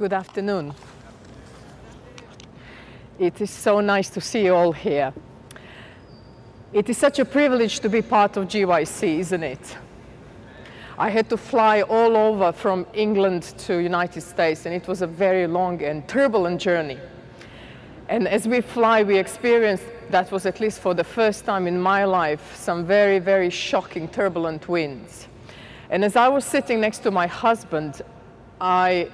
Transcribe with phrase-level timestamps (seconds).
[0.00, 0.72] Good afternoon.
[3.18, 5.12] It is so nice to see you all here.
[6.72, 9.76] It is such a privilege to be part of GYC, isn't it?
[10.96, 15.06] I had to fly all over from England to United States and it was a
[15.06, 16.98] very long and turbulent journey.
[18.08, 21.78] And as we fly, we experienced, that was at least for the first time in
[21.78, 25.28] my life, some very, very shocking turbulent winds.
[25.90, 28.00] And as I was sitting next to my husband,
[28.62, 29.10] I,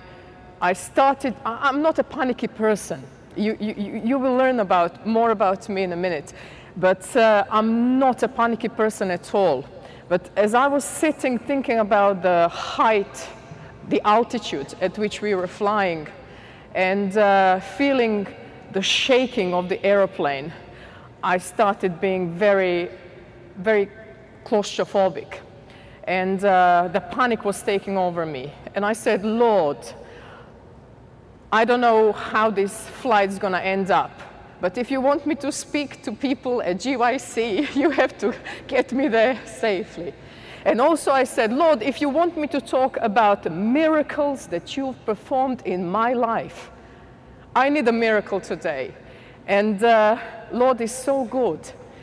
[0.61, 3.03] I started, I'm not a panicky person.
[3.37, 6.33] You, you, you will learn about, more about me in a minute.
[6.77, 9.65] But uh, I'm not a panicky person at all.
[10.09, 13.29] But as I was sitting thinking about the height,
[13.89, 16.07] the altitude at which we were flying,
[16.75, 18.27] and uh, feeling
[18.73, 20.53] the shaking of the aeroplane,
[21.23, 22.91] I started being very,
[23.57, 23.91] very
[24.45, 25.41] claustrophobic.
[26.05, 28.53] And uh, the panic was taking over me.
[28.75, 29.79] And I said, Lord,
[31.57, 34.11] I don't know how this flight is going to end up.
[34.61, 38.35] But if you want me to speak to people at GYC, you have to
[38.67, 40.13] get me there safely.
[40.67, 44.77] And also, I said, Lord, if you want me to talk about the miracles that
[44.77, 46.71] you've performed in my life,
[47.55, 48.93] I need a miracle today.
[49.47, 50.19] And uh,
[50.53, 51.61] Lord is so good.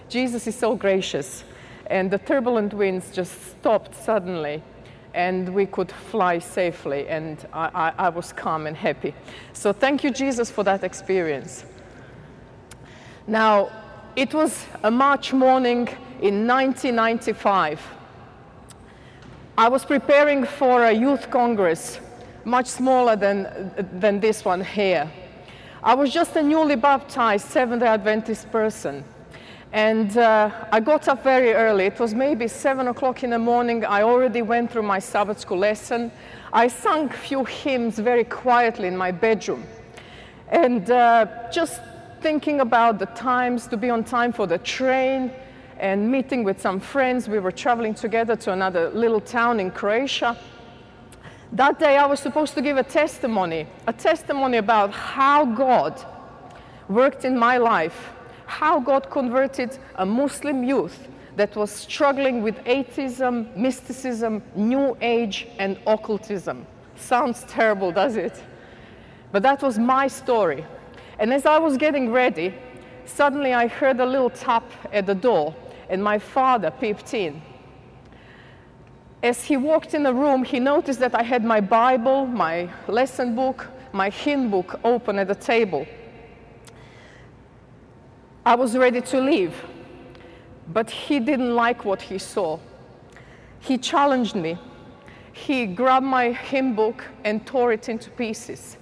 [0.09, 1.43] Jesus is so gracious.
[1.85, 4.63] And the turbulent winds just stopped suddenly
[5.13, 9.13] and we could fly safely and I, I, I, was calm and happy.
[9.53, 11.65] So thank you, Jesus, for that experience.
[13.27, 13.69] Now,
[14.15, 15.87] it was a March morning
[16.21, 17.81] in 1995.
[19.57, 21.99] I was preparing for a youth congress,
[22.43, 25.11] much smaller than, than this one here.
[25.83, 29.03] I was just a newly baptized Seventh-day Adventist person.
[29.73, 31.85] And uh, I got up very early.
[31.85, 33.83] It was maybe 7 o'clock in the morning.
[33.83, 36.11] I already went through my Sabbath school lesson.
[36.53, 39.63] I sang a few hymns very quietly in my bedroom.
[40.49, 41.81] And uh, just
[42.21, 45.31] thinking about the times to be on time for the train
[45.79, 47.27] and meeting with some friends.
[47.27, 50.37] We were traveling together to another little town in Croatia.
[51.51, 55.99] That day I was supposed to give a testimony, a testimony about how God
[56.87, 58.12] worked in my life
[58.45, 65.79] how God converted a Muslim youth that was struggling with atheism, mysticism, New Age, and
[65.87, 66.65] occultism.
[66.95, 68.41] Sounds terrible, does it?
[69.31, 70.65] But that was my story.
[71.19, 72.53] And as I was getting ready,
[73.05, 75.55] suddenly I heard a little tap at the door,
[75.89, 77.41] and my father peeped in.
[79.23, 83.35] As he walked in the room, he noticed that I had my Bible, my lesson
[83.35, 85.87] book, my hymn book open at the table.
[88.45, 89.53] I was ready to leave,
[90.67, 92.59] but he didn't like what he saw.
[93.59, 94.57] He challenged me.
[95.31, 98.77] He grabbed my hymn book and tore it into pieces.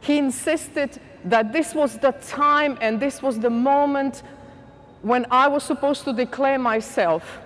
[0.00, 4.22] He insisted that this was the time and this was the moment
[5.02, 7.40] when I was supposed to declare myself.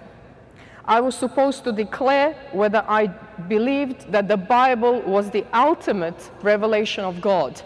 [0.85, 3.09] I was supposed to declare whether I
[3.49, 7.61] believed that the Bible was the ultimate revelation of God.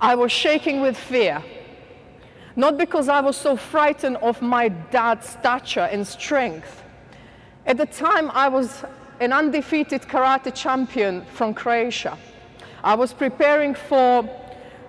[0.00, 1.42] I was shaking with fear.
[2.54, 6.82] Not because I was so frightened of my dad's stature and strength.
[7.66, 8.84] At the time, I was
[9.20, 12.18] an undefeated karate champion from Croatia.
[12.84, 14.28] I was preparing for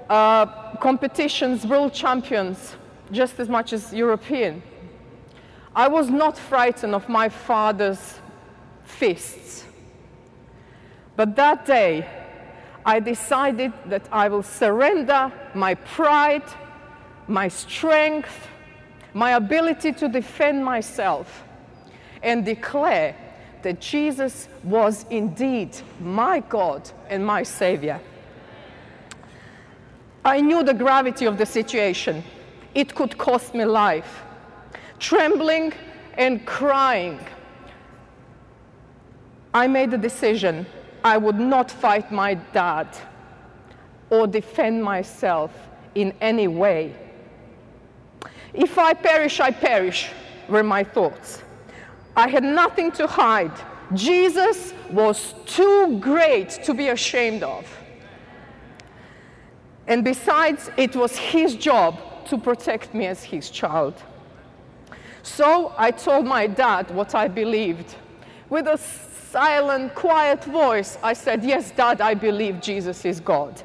[0.09, 0.45] uh,
[0.77, 2.75] competitions, world champions,
[3.11, 4.61] just as much as European.
[5.75, 8.19] I was not frightened of my father's
[8.83, 9.65] fists.
[11.15, 12.07] But that day,
[12.85, 16.43] I decided that I will surrender my pride
[17.27, 18.47] my strength,
[19.13, 21.43] my ability to defend myself,
[22.21, 23.15] and declare
[23.61, 27.99] that Jesus was indeed my God and my Savior.
[30.25, 32.23] I knew the gravity of the situation.
[32.75, 34.21] It could cost me life.
[34.99, 35.73] Trembling
[36.17, 37.19] and crying,
[39.53, 40.65] I made a decision.
[41.03, 42.87] I would not fight my dad
[44.09, 45.51] or defend myself
[45.95, 46.95] in any way.
[48.53, 50.09] If I perish, I perish,
[50.47, 51.41] were my thoughts.
[52.15, 53.51] I had nothing to hide.
[53.93, 57.65] Jesus was too great to be ashamed of.
[59.87, 63.95] And besides, it was his job to protect me as his child.
[65.23, 67.95] So I told my dad what I believed.
[68.49, 73.61] With a silent, quiet voice, I said, Yes, Dad, I believe Jesus is God.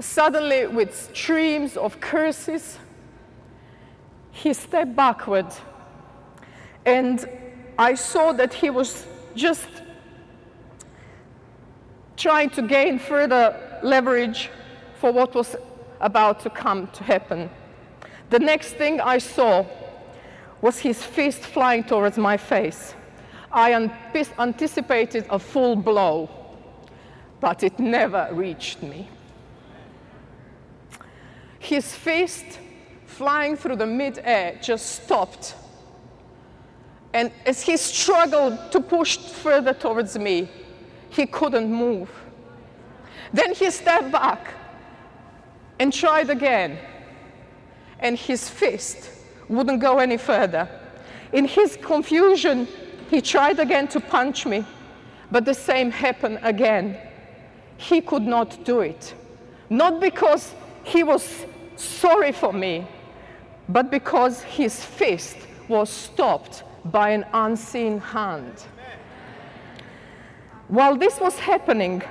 [0.00, 2.78] Suddenly, with streams of curses,
[4.32, 5.46] he stepped backward.
[6.84, 7.28] And
[7.78, 9.68] I saw that he was just
[12.16, 14.50] trying to gain further leverage
[15.00, 15.56] for what was
[16.00, 17.50] about to come to happen.
[18.30, 19.64] The next thing I saw
[20.60, 22.94] was his fist flying towards my face.
[23.52, 23.72] I
[24.38, 26.28] anticipated a full blow,
[27.40, 29.08] but it never reached me.
[31.64, 32.44] His fist
[33.06, 35.54] flying through the mid-air just stopped.
[37.14, 40.50] And as he struggled to push further towards me,
[41.08, 42.10] he couldn't move.
[43.32, 44.52] Then he stepped back
[45.78, 46.76] and tried again,
[47.98, 49.10] and his fist
[49.48, 50.68] wouldn't go any further.
[51.32, 52.68] In his confusion,
[53.08, 54.66] he tried again to punch me,
[55.30, 56.98] but the same happened again.
[57.78, 59.14] He could not do it.
[59.70, 60.52] Not because
[60.82, 62.86] he was sorry for me,
[63.68, 65.36] but because his fist
[65.68, 68.52] was stopped by an unseen hand.
[70.68, 72.02] While this was happening,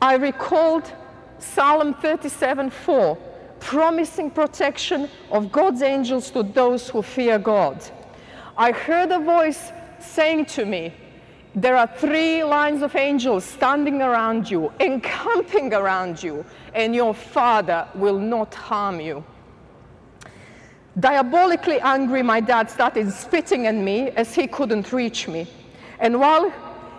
[0.00, 0.90] I recalled
[1.38, 3.16] Psalm 37 4,
[3.60, 7.82] promising protection of God's angels to those who fear God.
[8.56, 10.92] I heard a voice saying to me,
[11.56, 17.86] There are three lines of angels standing around you, encamping around you, and your Father
[17.94, 19.22] will not harm you.
[20.98, 25.46] Diabolically angry, my dad started spitting at me as he couldn't reach me.
[26.00, 26.52] And while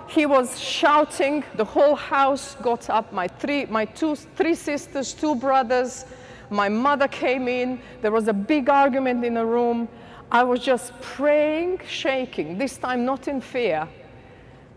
[0.07, 3.11] he was shouting, the whole house got up.
[3.11, 6.05] My three, my two, three sisters, two brothers,
[6.49, 7.81] my mother came in.
[8.01, 9.89] There was a big argument in the room.
[10.31, 13.87] I was just praying, shaking, this time not in fear,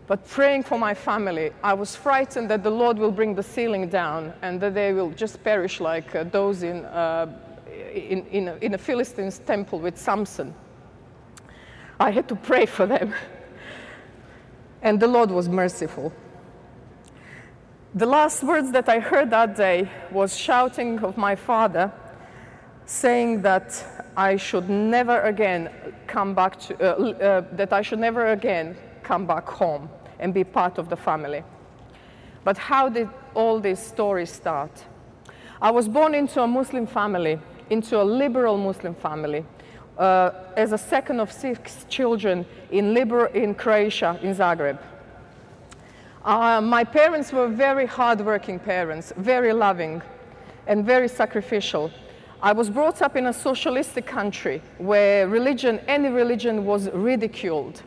[0.09, 1.51] but praying for my family.
[1.63, 5.11] I was frightened that the Lord will bring the ceiling down and that they will
[5.11, 7.27] just perish like uh, those in, uh,
[7.93, 10.55] in, in, a, in a Philistine's temple with Samson.
[11.99, 13.13] I had to pray for them.
[14.81, 16.11] And the Lord was merciful.
[17.93, 21.91] The last words that I heard that day was shouting of my father,
[22.87, 25.69] saying that I should never again
[26.07, 29.87] come back to, uh, uh, that I should never again come back home
[30.19, 31.43] and be part of the family.
[32.43, 34.71] But how did all these stories start?
[35.61, 37.39] I was born into a Muslim family,
[37.69, 39.45] into a liberal Muslim family,
[39.97, 44.79] uh, as a second of six children in, Liber in Croatia, in Zagreb.
[46.23, 50.01] Uh, my parents were very hardworking parents, very loving
[50.67, 51.91] and very sacrificial.
[52.41, 57.83] I was brought up in a socialistic country where religion, any religion was ridiculed.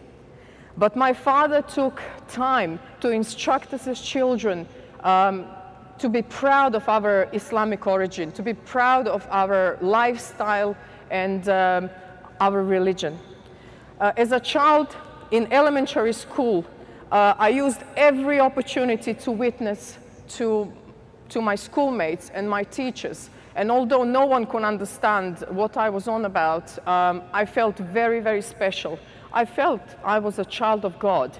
[0.76, 4.66] But my father took time to instruct us as children
[5.00, 5.46] um,
[5.98, 10.76] to be proud of our Islamic origin, to be proud of our lifestyle
[11.10, 11.90] and um,
[12.40, 13.19] our religion.
[14.00, 14.96] Uh, as a child
[15.30, 16.64] in elementary school,
[17.10, 19.98] uh, I used every opportunity to witness
[20.30, 20.72] to,
[21.28, 26.08] to my schoolmates and my teachers and although no one could understand what I was
[26.08, 28.98] on about, um, I felt very, very special.
[29.32, 31.37] I felt I was a child of God.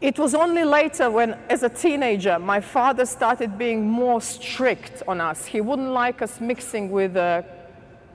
[0.00, 5.20] It was only later when, as a teenager, my father started being more strict on
[5.20, 5.46] us.
[5.46, 7.44] He wouldn't like us mixing with the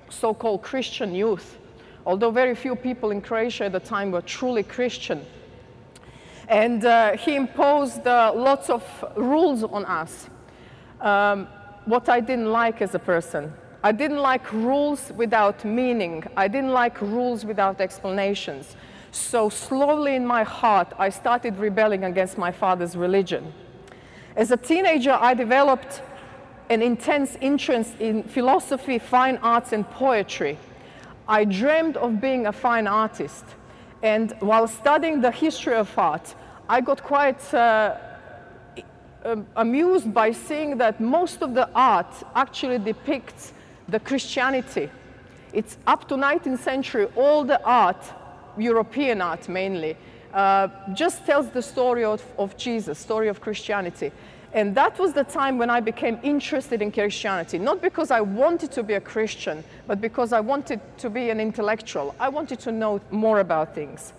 [0.09, 1.57] so called Christian youth,
[2.05, 5.25] although very few people in Croatia at the time were truly Christian.
[6.47, 8.83] And uh, he imposed uh, lots of
[9.15, 10.29] rules on us.
[11.01, 11.47] Um,
[11.85, 13.53] what I didn't like as a person.
[13.81, 16.25] I didn't like rules without meaning.
[16.35, 18.75] I didn't like rules without explanations.
[19.11, 23.53] So slowly in my heart, I started rebelling against my father's religion.
[24.35, 26.01] As a teenager, I developed
[26.69, 30.57] an intense interest in philosophy, fine arts, and poetry.
[31.27, 33.45] I dreamed of being a fine artist.
[34.03, 36.35] And while studying the history of art,
[36.67, 37.95] I got quite uh,
[39.25, 43.53] um, amused by seeing that most of the art actually depicts
[43.91, 44.89] the Christianity.
[45.53, 48.03] It's up to 19th century, all the art,
[48.57, 49.97] European art mainly,
[50.33, 54.11] uh, just tells the story of, of Jesus, story of Christianity.
[54.53, 58.71] And that was the time when I became interested in Christianity, not because I wanted
[58.71, 62.15] to be a Christian, but because I wanted to be an intellectual.
[62.19, 64.13] I wanted to know more about things.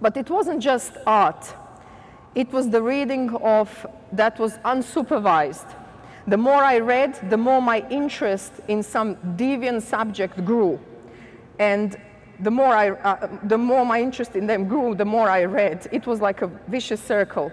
[0.00, 1.54] But it wasn't just art
[2.34, 5.66] it was the reading of that was unsupervised.
[6.26, 10.80] The more I read, the more my interest in some deviant subject grew.
[11.58, 11.96] And
[12.40, 15.86] the more, I, uh, the more my interest in them grew, the more I read.
[15.92, 17.52] It was like a vicious circle.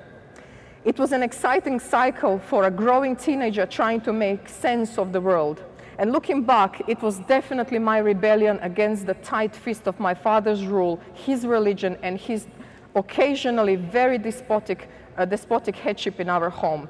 [0.86, 5.22] It was an exciting cycle for a growing teenager trying to make sense of the
[5.22, 5.63] world.
[5.98, 10.66] And looking back, it was definitely my rebellion against the tight fist of my father's
[10.66, 12.48] rule, his religion, and his
[12.96, 16.90] occasionally very despotic, uh, despotic headship in our home.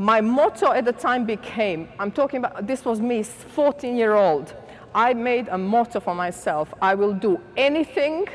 [0.00, 4.54] My motto at the time became I'm talking about this was me, 14 year old.
[4.94, 8.26] I made a motto for myself I will do anything,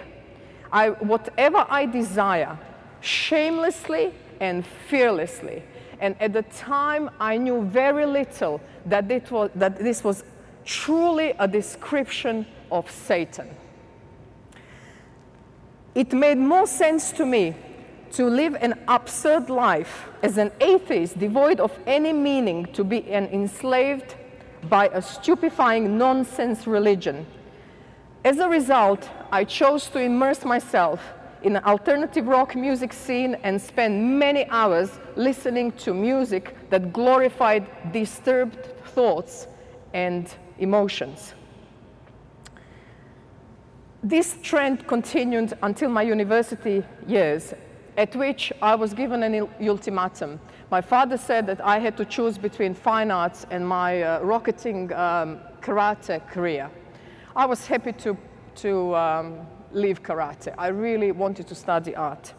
[0.72, 2.55] I, whatever I desire,
[3.01, 5.63] shamelessly and fearlessly.
[6.00, 10.24] And at the time, I knew very little that, it was, that this was
[10.65, 13.50] truly a description of Satan.
[15.95, 17.55] It made more sense to me
[18.15, 23.25] to live an absurd life as an atheist devoid of any meaning to be an
[23.27, 24.15] enslaved
[24.69, 27.25] by a stupefying nonsense religion.
[28.24, 31.01] As a result, I chose to immerse myself
[31.43, 37.67] in an alternative rock music scene and spend many hours listening to music that glorified
[37.91, 39.48] disturbed thoughts
[39.93, 41.34] and emotions.
[44.01, 47.53] This trend continued until my university years,
[47.98, 50.40] at which I was given an ultimatum.
[50.72, 54.92] My father said that I had to choose between fine arts and my uh, rocketing
[54.94, 56.70] um, karate career.
[57.36, 58.18] I was happy to,
[58.56, 60.54] to um, leave karate.
[60.58, 62.34] I really wanted to study art.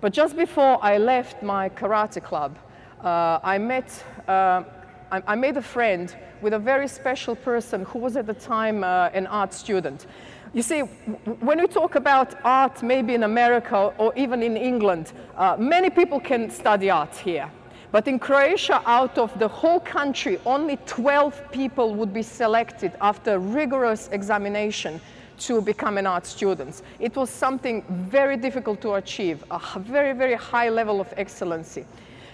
[0.00, 2.58] But just before I left my karate club,
[3.02, 4.62] uh, I met, uh,
[5.10, 8.84] I, I, made a friend with a very special person who was at the time
[8.84, 10.06] uh, an art student.
[10.52, 15.56] You see, when we talk about art, maybe in America or even in England, uh,
[15.56, 17.48] many people can study art here.
[17.92, 23.38] But in Croatia, out of the whole country, only 12 people would be selected after
[23.38, 25.00] rigorous examination
[25.38, 26.82] to become an art student.
[26.98, 31.84] It was something very difficult to achieve, a very, very high level of excellency.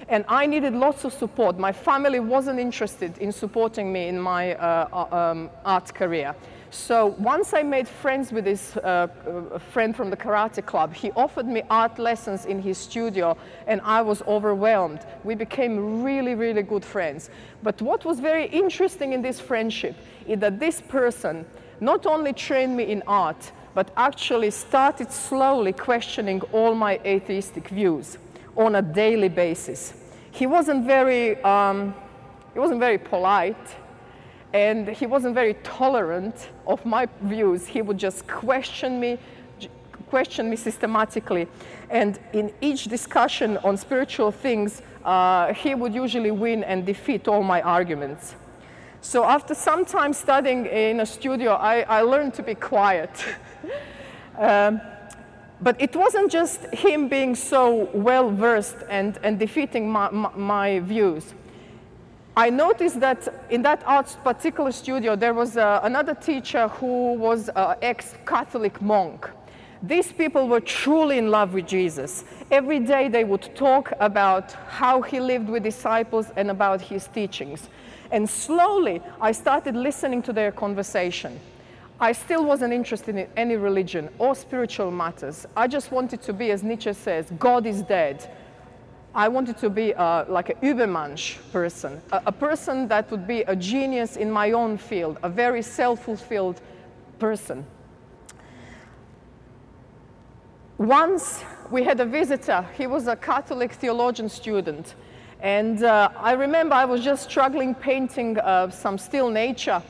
[0.08, 1.58] And I needed lots of support.
[1.58, 6.34] My family wasn't interested in supporting me in my uh, uh um, art career.
[6.70, 9.08] So once I made friends with this uh,
[9.72, 13.36] friend from the karate club, he offered me art lessons in his studio
[13.66, 15.00] and I was overwhelmed.
[15.24, 17.30] We became really, really good friends.
[17.62, 19.96] But what was very interesting in this friendship
[20.26, 21.46] is that this person
[21.80, 28.18] not only trained me in art, but actually started slowly questioning all my atheistic views
[28.56, 29.94] on a daily basis.
[30.30, 31.94] He wasn't very, um,
[32.52, 33.76] he wasn't very polite
[34.52, 37.66] and he wasn't very tolerant of my views.
[37.66, 39.18] He would just question me,
[40.08, 41.46] question me systematically.
[41.90, 47.42] And in each discussion on spiritual things, uh, he would usually win and defeat all
[47.42, 48.34] my arguments.
[49.00, 53.10] So after some time studying in a studio, I, I learned to be quiet.
[54.38, 54.80] um,
[55.60, 60.80] but it wasn't just him being so well versed and, and defeating my, my, my
[60.80, 61.34] views.
[62.36, 67.48] I noticed that in that art particular studio, there was uh, another teacher who was
[67.56, 69.30] an ex-Catholic monk.
[69.82, 72.24] These people were truly in love with Jesus.
[72.50, 77.70] Every day they would talk about how he lived with disciples and about his teachings.
[78.10, 81.40] And slowly I started listening to their conversation.
[81.98, 85.46] I still wasn't interested in any religion or spiritual matters.
[85.56, 88.30] I just wanted to be, as Nietzsche says, God is dead.
[89.14, 93.40] I wanted to be uh, like an Übermensch person, a, a, person that would be
[93.42, 96.60] a genius in my own field, a very self-fulfilled
[97.18, 97.64] person.
[100.76, 104.96] Once we had a visitor, he was a Catholic theologian student,
[105.40, 109.82] and uh, I remember I was just struggling painting uh, some still nature,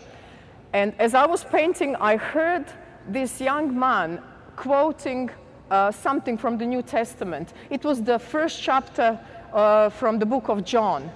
[0.77, 2.67] and as I was painting, I heard
[3.09, 4.21] this young man
[4.57, 5.31] quoting
[5.71, 7.55] uh, something from the New Testament.
[7.71, 9.19] It was the first chapter
[9.55, 11.11] uh, from the book of John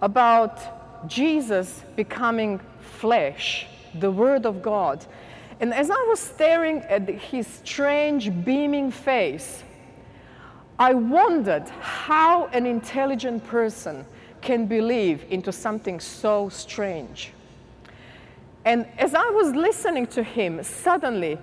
[0.00, 5.04] about Jesus becoming flesh, the Word of God.
[5.60, 9.62] And as I was staring at his strange, beaming face,
[10.78, 14.06] I wondered how an intelligent person
[14.40, 17.34] can believe into something so strange.
[18.66, 21.38] And as I was listening to him, suddenly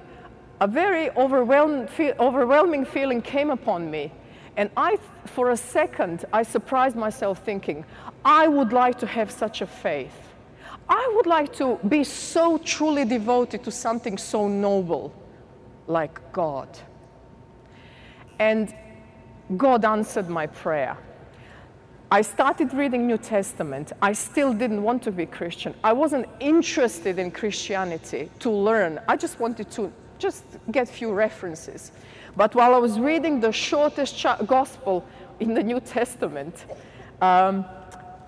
[0.59, 4.11] a very overwhelming feeling came upon me.
[4.57, 7.85] And I, for a second, I surprised myself thinking,
[8.25, 10.13] I would like to have such a faith.
[10.89, 15.13] I would like to be so truly devoted to something so noble
[15.87, 16.67] like God.
[18.37, 18.75] And
[19.55, 20.97] God answered my prayer.
[22.13, 23.91] I started reading New Testament.
[23.99, 25.73] I still didn't want to be Christian.
[25.83, 28.99] I wasn't interested in Christianity to learn.
[29.07, 31.91] I just wanted to just get few references.
[32.37, 35.03] But while I was reading the shortest gospel
[35.39, 36.65] in the New Testament,
[37.19, 37.65] um,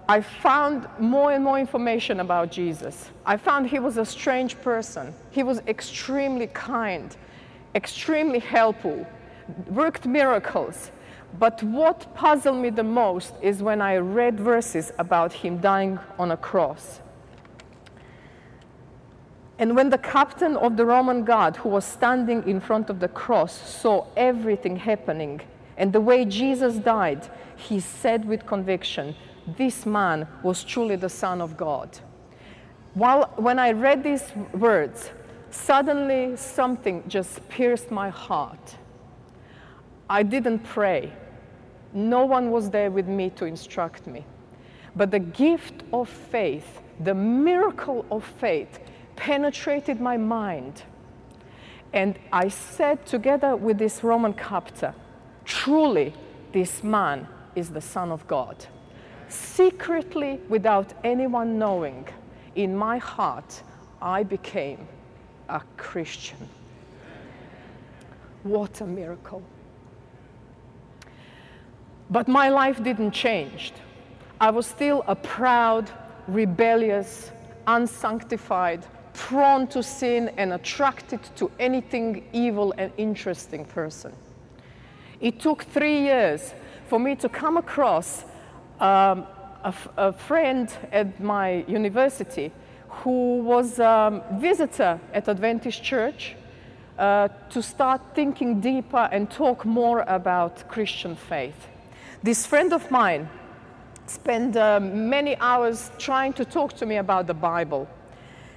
[0.10, 3.12] I found more and more information about Jesus.
[3.24, 5.14] I found he was a strange person.
[5.30, 7.16] He was extremely kind,
[7.76, 9.06] extremely helpful,
[9.70, 10.90] worked miracles.
[11.38, 16.32] But what puzzled me the most is when I read verses about him dying on
[16.32, 17.02] a cross.
[19.58, 23.08] And when the captain of the Roman guard, who was standing in front of the
[23.08, 25.42] cross, saw everything happening
[25.78, 29.16] and the way Jesus died, he said with conviction,
[29.58, 32.00] This man was truly the Son of God.
[32.94, 35.12] While, when I read these words,
[35.52, 38.78] suddenly something just pierced my heart.
[40.10, 41.12] I didn't pray.
[41.94, 44.26] No one was there with me to instruct me.
[44.96, 48.80] But the gift of faith, the miracle of faith,
[49.16, 50.84] penetrated my mind.
[51.94, 54.94] And I said together with this Roman captor,
[55.46, 56.14] truly,
[56.52, 58.66] this man is the Son of God.
[59.30, 62.08] Secretly, without anyone knowing,
[62.56, 63.64] in my heart,
[64.02, 64.88] I became
[65.50, 66.50] a Christian.
[68.44, 69.42] What a miracle.
[72.10, 73.74] But my life didn't change.
[74.40, 75.90] I was still a proud,
[76.28, 77.32] rebellious,
[77.68, 84.12] unsanctified, prone to sin, and attracted to anything evil and interesting person.
[85.22, 86.54] It took three years
[86.88, 88.26] for me to come across
[88.80, 89.26] um,
[89.98, 92.52] a, friend at my university
[92.90, 96.36] who was a um, visitor at Adventist Church
[97.00, 101.68] uh, to start thinking deeper and talk more about Christian faith.
[102.26, 103.30] This friend of mine
[104.08, 107.88] spent uh, many hours trying to talk to me about the Bible.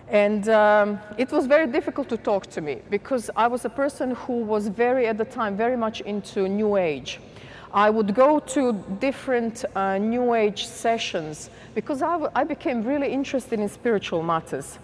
[0.09, 4.13] And um, it was very difficult to talk to me because I was a person
[4.13, 7.21] who was very, at the time, very much into New Age.
[7.71, 13.69] I would go to different uh, New Age sessions because I, became really interested in
[13.69, 14.79] spiritual matters.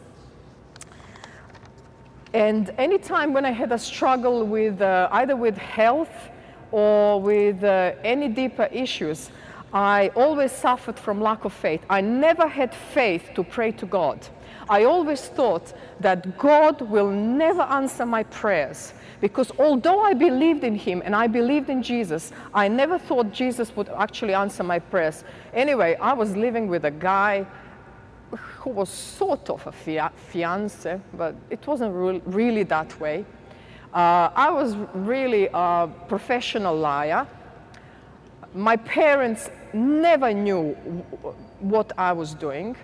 [2.34, 6.10] And anytime when I had a struggle with uh, either with health
[6.74, 9.30] or with uh, any deeper issues,
[9.72, 11.80] I always suffered from lack of faith.
[11.88, 14.26] I never had faith to pray to God.
[14.68, 20.74] I always thought that God will never answer my prayers because although I believed in
[20.74, 25.22] Him and I believed in Jesus, I never thought Jesus would actually answer my prayers.
[25.52, 27.46] Anyway, I was living with a guy
[28.32, 33.24] who was sort of a fia- fiance, but it wasn't re- really that way.
[33.94, 37.28] Uh, I was really a professional liar.
[38.52, 40.72] My parents never knew
[41.60, 42.74] what I was doing.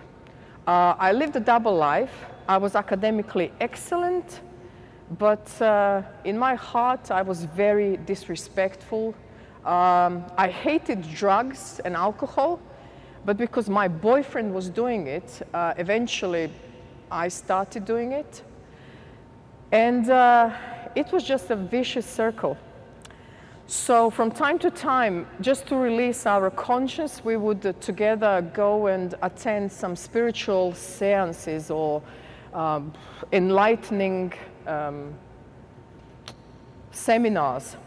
[0.65, 2.13] Uh, I lived a double life.
[2.47, 4.39] I was academically excellent,
[5.19, 9.13] but uh, in my heart, I was very disrespectful.
[9.65, 12.61] Um, I hated drugs and alcohol,
[13.25, 16.49] but because my boyfriend was doing it, uh, eventually
[17.11, 18.43] I started doing it.
[19.73, 20.51] And uh,
[20.95, 22.57] it was just a vicious circle.
[23.67, 28.87] So from time to time, just to release our conscience, we would uh, together go
[28.87, 32.01] and attend some spiritual seances or
[32.53, 32.93] um,
[33.31, 34.33] enlightening
[34.67, 35.13] um,
[36.91, 37.77] seminars.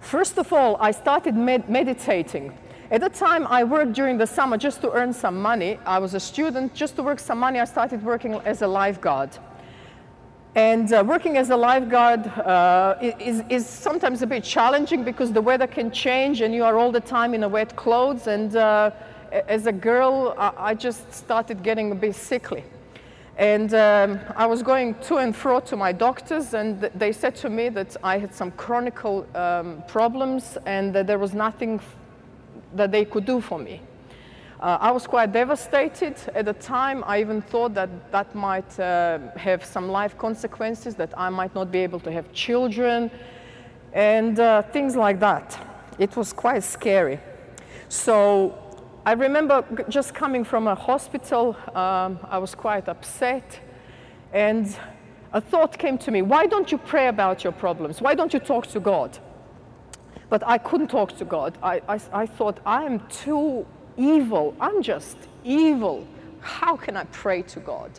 [0.00, 2.56] First of all, I started med meditating.
[2.92, 5.78] At the time, I worked during the summer just to earn some money.
[5.86, 6.74] I was a student.
[6.74, 9.30] Just to work some money, I started working as a lifeguard.
[10.54, 15.40] And uh, working as a lifeguard uh, is, is, sometimes a bit challenging because the
[15.40, 18.26] weather can change and you are all the time in a wet clothes.
[18.26, 18.90] And uh,
[19.48, 22.64] as a girl, I, just started getting a bit sickly.
[23.38, 27.48] And um, I was going to and fro to my doctors, and they said to
[27.48, 31.80] me that I had some chronic um, problems and that there was nothing
[32.74, 33.80] that they could do for me.
[34.62, 37.02] Uh, I was quite devastated at the time.
[37.04, 41.72] I even thought that that might uh, have some life consequences, that I might not
[41.72, 43.10] be able to have children,
[43.92, 45.58] and uh, things like that.
[45.98, 47.18] It was quite scary.
[47.88, 48.54] So
[49.04, 53.58] I remember just coming from a hospital, um, I was quite upset,
[54.32, 54.72] and
[55.32, 58.00] a thought came to me why don't you pray about your problems?
[58.00, 59.18] Why don't you talk to God?
[60.28, 61.58] But I couldn't talk to God.
[61.64, 64.54] I, I, I thought, I am too evil.
[64.60, 66.06] I'm just evil.
[66.40, 67.90] How can I pray to God?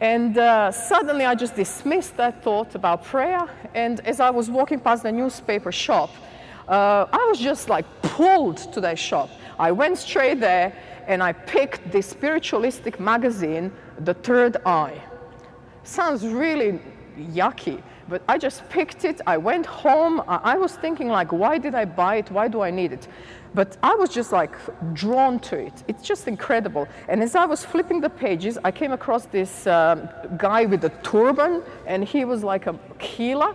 [0.00, 3.46] And uh, suddenly I just dismissed that thought about prayer.
[3.74, 6.10] And as I was walking past the newspaper shop,
[6.68, 9.28] uh, I was just like pulled to that shop.
[9.58, 10.72] I went straight there
[11.06, 15.02] and I picked the spiritualistic magazine, The Third Eye.
[15.82, 16.78] Sounds really
[17.18, 19.20] yucky, but I just picked it.
[19.26, 20.22] I went home.
[20.26, 22.30] I was thinking like, why did I buy it?
[22.30, 23.08] Why do I need it?
[23.54, 24.52] But I was just like
[24.94, 25.82] drawn to it.
[25.88, 26.86] It's just incredible.
[27.08, 30.90] And as I was flipping the pages, I came across this um, guy with a
[31.02, 33.54] turban, and he was like a healer.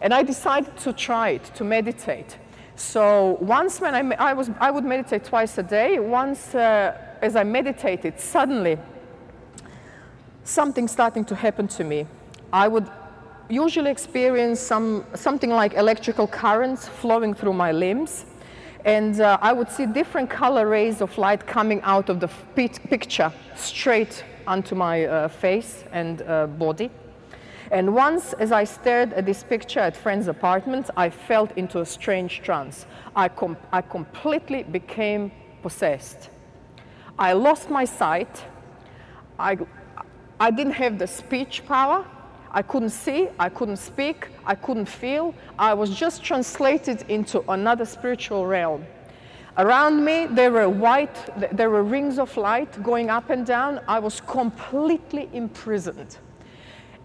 [0.00, 2.38] And I decided to try it, to meditate.
[2.76, 7.36] So once when I, I, was, I would meditate twice a day, once uh, as
[7.36, 8.78] I meditated, suddenly
[10.44, 12.06] something starting to happen to me.
[12.54, 12.88] I would
[13.48, 18.26] usually experience some, something like electrical currents flowing through my limbs.
[18.84, 23.32] And uh, I would see different color rays of light coming out of the picture
[23.56, 26.92] straight onto my uh, face and uh, body.
[27.72, 31.86] And once, as I stared at this picture at friend's apartment, I felt into a
[31.86, 32.86] strange trance.
[33.16, 36.30] I, com I completely became possessed.
[37.18, 38.44] I lost my sight.
[39.40, 39.58] I,
[40.38, 42.04] I didn't have the speech power.
[42.54, 45.34] I couldn't see, I couldn't speak, I couldn't feel.
[45.58, 48.86] I was just translated into another spiritual realm.
[49.58, 51.16] Around me, there were white,
[51.52, 53.80] there were rings of light going up and down.
[53.88, 56.16] I was completely imprisoned.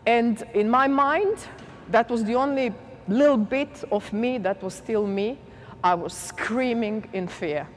[0.05, 1.37] And in my mind,
[1.89, 2.71] that was the only
[3.07, 5.39] little bit of me that was still me.
[5.83, 7.67] I was screaming in fear.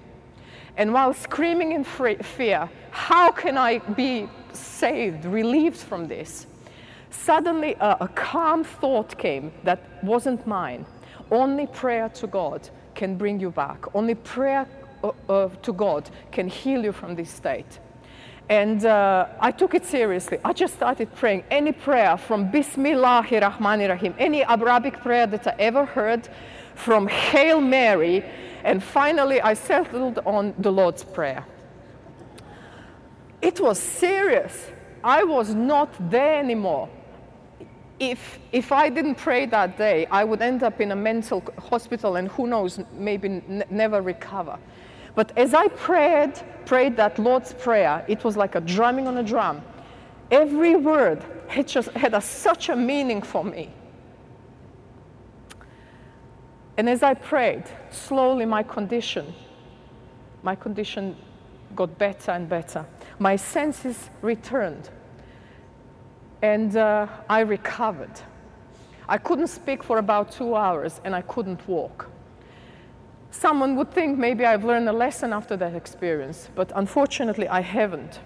[0.76, 6.46] And while screaming in fear, how can I be saved, relieved from this?
[7.12, 10.86] Suddenly, a, a calm thought came that wasn't mine.
[11.30, 13.94] Only prayer to God can bring you back.
[13.94, 14.66] Only prayer
[15.04, 17.78] uh, uh, to God can heal you from this state.
[18.48, 20.38] And uh, I took it seriously.
[20.44, 25.54] I just started praying any prayer from Bismillahir Rahmanir Rahim, any Arabic prayer that I
[25.58, 26.28] ever heard,
[26.74, 28.24] from Hail Mary,
[28.64, 31.44] and finally I settled on the Lord's Prayer.
[33.42, 34.70] It was serious.
[35.04, 36.88] I was not there anymore
[37.98, 42.16] if, if I didn't pray that day, I would end up in a mental hospital
[42.16, 44.58] and who knows, maybe never recover.
[45.14, 49.22] But as I prayed, prayed that Lord's Prayer, it was like a drumming on a
[49.22, 49.62] drum.
[50.30, 53.70] Every word had, just, had a, such a meaning for me.
[56.78, 59.34] And as I prayed, slowly my condition,
[60.42, 61.16] my condition
[61.76, 62.86] got better and better.
[63.18, 64.88] My senses returned
[66.42, 68.20] and uh, I recovered.
[69.08, 72.10] I couldn't speak for about two hours and I couldn't walk.
[73.30, 78.20] Someone would think maybe I've learned a lesson after that experience, but unfortunately I haven't.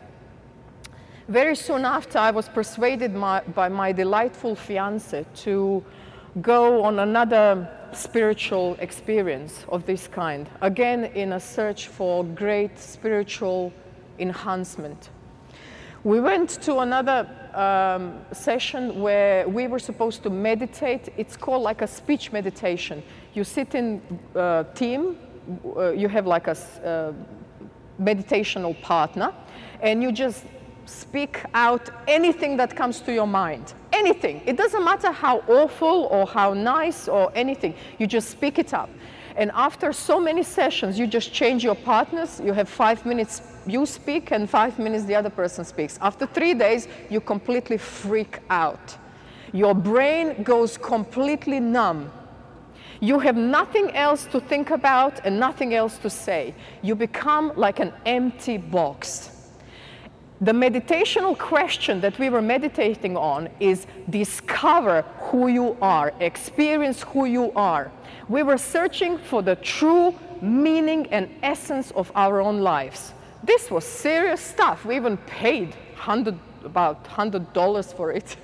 [1.29, 5.85] Very soon after, I was persuaded my, by my delightful fiance to
[6.41, 13.73] go on another spiritual experience of this kind, again in a search for great spiritual
[14.19, 15.11] enhancement.
[16.07, 21.13] We went to another um, session where we were supposed to meditate.
[21.17, 23.03] It's called like a speech meditation.
[23.35, 24.01] You sit in
[24.37, 25.17] uh, team,
[25.77, 27.13] uh, you have like a uh,
[28.01, 29.35] meditational partner,
[29.81, 30.45] and you just
[30.85, 33.75] speak out anything that comes to your mind.
[33.93, 34.43] Anything.
[34.47, 37.75] It doesn't matter how awful or how nice or anything.
[37.99, 38.91] You just speak it up.
[39.35, 42.41] And after so many sessions, you just change your partners.
[42.45, 45.99] You have five minutes you speak and five minutes the other person speaks.
[46.01, 48.97] After three days, you completely freak out.
[49.53, 52.11] Your brain goes completely numb.
[53.01, 56.55] You have nothing else to think about and nothing else to say.
[56.83, 59.31] You become like an empty box.
[60.41, 67.25] The meditational question that we were meditating on is discover who you are, experience who
[67.25, 67.91] you are.
[68.29, 73.15] We were searching for the true meaning and essence of our own lives.
[73.43, 74.85] This was serious stuff.
[74.85, 78.37] We even paid 100, about $100 for it.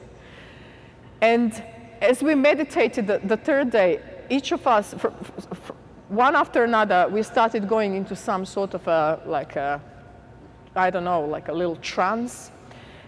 [1.21, 1.63] And
[2.01, 5.75] as we meditated the, the third day, each of us, for, for, for
[6.09, 9.81] one after another, we started going into some sort of a, like a,
[10.75, 12.51] I don't know, like a little trance.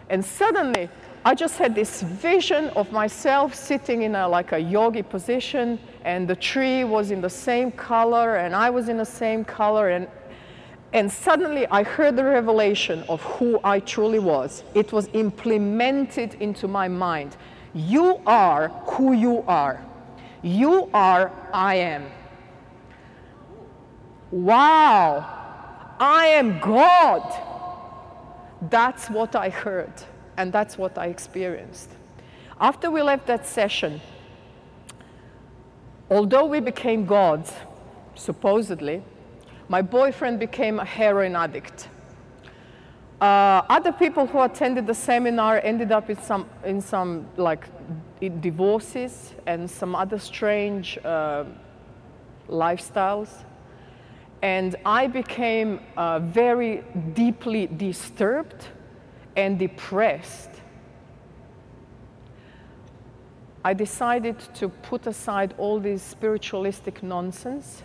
[0.08, 0.88] And suddenly,
[1.24, 6.28] I just had this vision of myself sitting in a, like a yogi position, and
[6.28, 10.06] the tree was in the same color, and I was in the same color, and
[10.94, 14.62] and suddenly I heard the revelation of who I truly was.
[14.74, 17.36] It was implemented into my mind.
[17.74, 19.84] You are who you are.
[20.42, 22.06] You are I am.
[24.30, 27.22] Wow, I am God.
[28.70, 29.92] That's what I heard,
[30.36, 31.90] and that's what I experienced.
[32.60, 34.00] After we left that session,
[36.08, 37.52] although we became gods,
[38.14, 39.02] supposedly,
[39.68, 41.88] my boyfriend became a heroin addict.
[43.20, 47.66] Uh, other people who attended the seminar ended up in some, in some like
[48.40, 51.44] divorces and some other strange uh,
[52.48, 53.28] lifestyles.
[54.42, 58.66] And I became uh, very deeply disturbed
[59.36, 60.50] and depressed.
[63.64, 67.82] I decided to put aside all this spiritualistic nonsense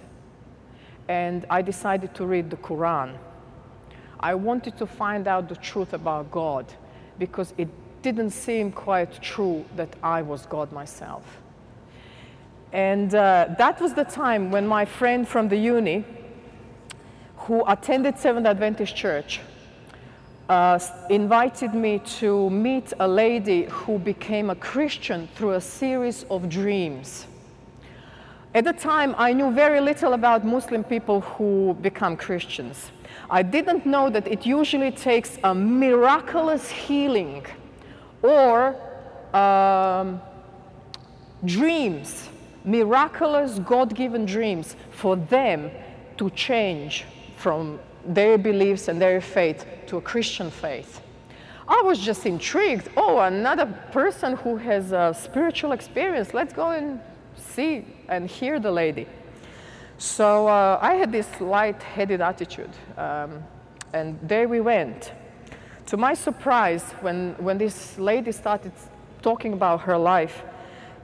[1.10, 3.16] and I decided to read the Quran.
[4.20, 6.72] I wanted to find out the truth about God
[7.18, 7.68] because it
[8.04, 11.24] didn't seem quite true that I was God myself.
[12.72, 16.06] And uh, that was the time when my friend from the uni,
[17.38, 19.42] who attended Seventh Adventist Church,
[20.48, 26.50] uh, invited me to meet a lady who became a Christian through a series of
[26.50, 27.26] dreams.
[28.56, 32.92] At the time, I knew very little about Muslim people who become Christians.
[33.30, 37.46] I didn't know that it usually takes a miraculous healing
[38.24, 38.76] or
[39.36, 40.20] um,
[41.46, 42.30] dreams,
[42.66, 45.70] miraculous God given dreams, for them
[46.18, 47.06] to change
[47.38, 51.02] from their beliefs and their faith to a Christian faith.
[51.68, 52.90] I was just intrigued.
[52.98, 56.34] Oh, another person who has a spiritual experience.
[56.34, 57.00] Let's go and
[57.60, 59.06] see and hear the lady.
[59.98, 63.44] So uh, I had this light-headed attitude, um,
[63.92, 65.12] and there we went.
[65.88, 68.72] To my surprise, when, when this lady started
[69.22, 70.44] talking about her life,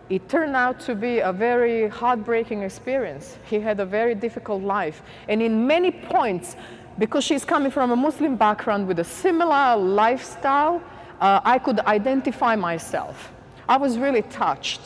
[0.10, 3.38] it turned out to be a very heartbreaking experience.
[3.50, 5.02] He had a very difficult life.
[5.28, 6.56] And in many points,
[6.98, 10.82] because she's coming from a Muslim background with a similar lifestyle,
[11.20, 13.34] uh, I could identify myself.
[13.68, 14.82] I was really touched.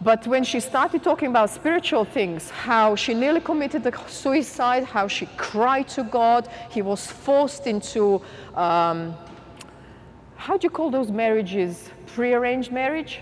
[0.00, 5.26] But when she started talking about spiritual things, how she nearly committed suicide, how she
[5.36, 8.22] cried to God, he was forced into,
[8.54, 9.16] um,
[10.36, 11.90] how do you call those marriages?
[12.06, 13.20] Prearranged marriage?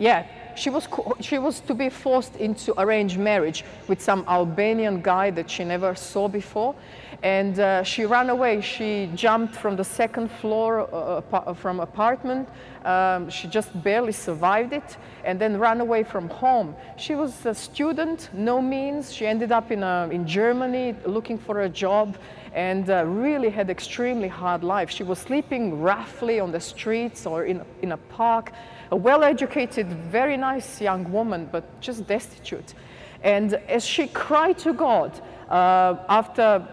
[0.00, 0.26] Yeah,
[0.56, 0.88] she was,
[1.20, 5.94] she was to be forced into arranged marriage with some Albanian guy that she never
[5.94, 6.74] saw before.
[7.22, 8.60] And uh, she ran away.
[8.60, 12.48] She jumped from the second floor uh, from apartment.
[12.84, 16.74] Um, she just barely survived it and then ran away from home.
[16.96, 19.12] She was a student, no means.
[19.12, 22.16] She ended up in, a, in Germany looking for a job
[22.52, 24.90] and uh, really had extremely hard life.
[24.90, 28.52] She was sleeping roughly on the streets or in, in a park
[28.90, 32.74] a well-educated, very nice young woman, but just destitute.
[33.22, 36.66] And as she cried to God uh, after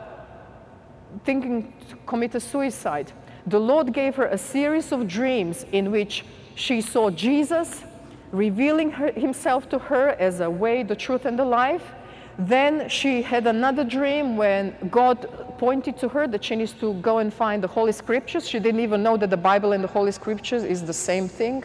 [1.24, 3.12] thinking to commit a suicide,
[3.48, 7.84] the Lord gave her a series of dreams in which she saw Jesus
[8.32, 11.84] revealing her, himself to her as a way, the truth, and the life.
[12.38, 17.18] Then she had another dream when God pointed to her that she needs to go
[17.18, 18.48] and find the Holy Scriptures.
[18.48, 21.64] She didn't even know that the Bible and the Holy Scriptures is the same thing.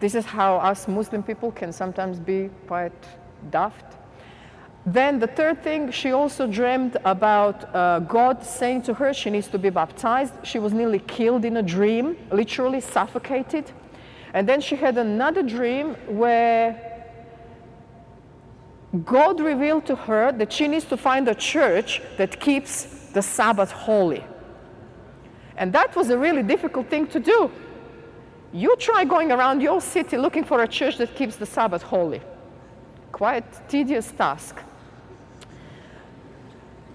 [0.00, 2.92] This is how us Muslim people can sometimes be quite
[3.50, 3.93] daft.
[4.86, 9.48] Then the third thing, she also dreamed about uh, God saying to her she needs
[9.48, 10.34] to be baptized.
[10.42, 13.70] She was nearly killed in a dream, literally suffocated.
[14.34, 16.92] And then she had another dream where
[19.04, 23.72] God revealed to her that she needs to find a church that keeps the Sabbath
[23.72, 24.24] holy.
[25.56, 27.50] And that was a really difficult thing to do
[28.54, 32.22] you try going around your city looking for a church that keeps the Sabbath holy.
[33.10, 34.56] Quite tedious task.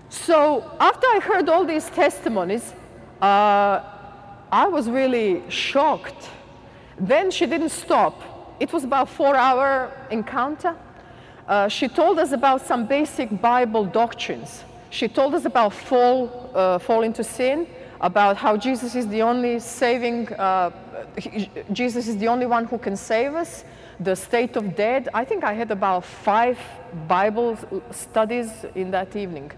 [0.09, 2.73] So after I heard all these testimonies,
[3.21, 3.83] uh,
[4.51, 6.29] I was really shocked.
[6.97, 8.21] Then she didn't stop.
[8.59, 10.75] It was about four hour encounter.
[11.47, 14.63] Uh, she told us about some basic Bible doctrines.
[14.89, 17.67] She told us about fall, uh, fall into sin,
[18.01, 20.71] about how Jesus is the only saving uh,
[21.71, 23.63] Jesus is the only one who can save us,
[23.99, 25.09] the state of dead.
[25.13, 26.57] I think I had about five
[27.07, 27.57] Bible
[27.91, 29.51] studies in that evening.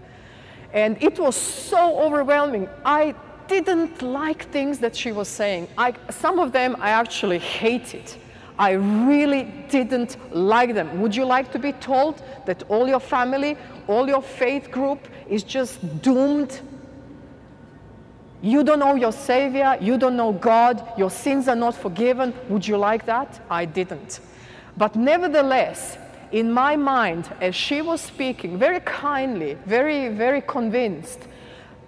[0.72, 2.68] And it was so overwhelming.
[2.84, 3.14] I
[3.48, 5.68] didn't like things that she was saying.
[5.76, 8.12] I, some of them I actually hated.
[8.58, 11.00] I really didn't like them.
[11.00, 13.56] Would you like to be told that all your family,
[13.88, 16.60] all your faith group is just doomed
[18.42, 22.34] you don't know your Savior, you don't know God, your sins are not forgiven.
[22.48, 23.40] Would you like that?
[23.48, 24.18] I didn't.
[24.76, 25.96] But nevertheless,
[26.32, 31.28] in my mind, as she was speaking, very kindly, very, very convinced,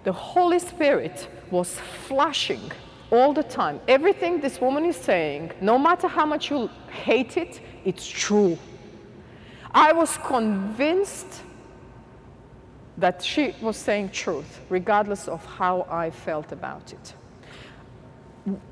[0.03, 2.71] the Holy Spirit was flashing
[3.11, 3.79] all the time.
[3.87, 8.57] Everything this woman is saying, no matter how much you hate it, it's true.
[9.71, 11.41] I was convinced
[12.97, 17.13] that she was saying truth, regardless of how I felt about it.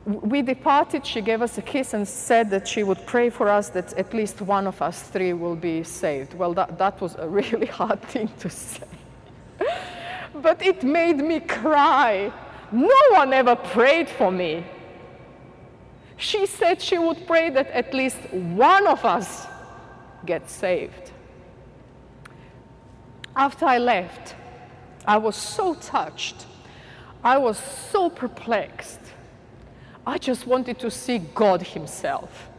[0.05, 3.69] We departed, she gave us a kiss and said that she would pray for us
[3.69, 6.36] that at least one of us three will be saved.
[6.36, 8.88] Well, that, that was a really hard thing to say.
[10.36, 12.31] but it made me cry.
[12.71, 14.63] No one ever prayed for me.
[16.17, 19.47] She said she would pray that at least one of us
[20.25, 21.12] gets saved.
[23.36, 24.36] After I left,
[25.05, 26.45] I was so touched.
[27.23, 28.99] I was so perplexed.
[30.05, 32.49] I just wanted to see God Himself.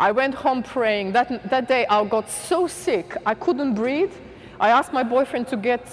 [0.00, 1.12] I went home praying.
[1.12, 4.12] That, that day I got so sick, I couldn't breathe.
[4.60, 5.86] I asked my boyfriend to get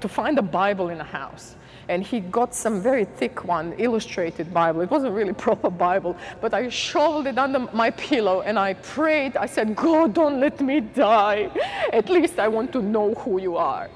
[0.00, 1.54] to find a Bible in the house.
[1.88, 4.80] And he got some very thick one, illustrated Bible.
[4.80, 9.36] It wasn't really proper Bible, but I shoved it under my pillow and I prayed.
[9.36, 11.50] I said, God, don't let me die.
[11.92, 13.88] At least I want to know who you are.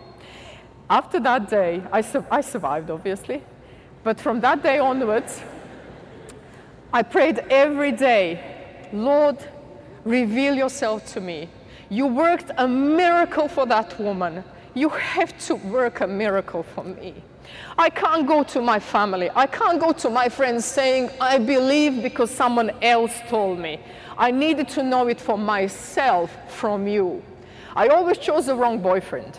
[0.88, 3.42] After that day, I, su- I survived, obviously.
[4.04, 5.40] But from that day onwards,
[6.92, 9.36] I prayed every day, Lord,
[10.04, 11.48] reveal yourself to me.
[11.88, 14.42] You worked a miracle for that woman.
[14.74, 17.14] You have to work a miracle for me.
[17.78, 19.30] I can't go to my family.
[19.34, 23.80] I can't go to my friends saying, I believe because someone else told me.
[24.18, 27.22] I needed to know it for myself from you.
[27.74, 29.38] I always chose the wrong boyfriend.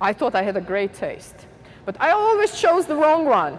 [0.00, 1.46] I thought I had a great taste,
[1.84, 3.58] but I always chose the wrong one.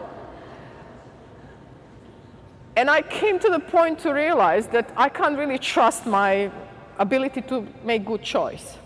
[2.77, 6.51] And I came to the point to realize that I can't really trust my
[6.99, 8.77] ability to make good choice.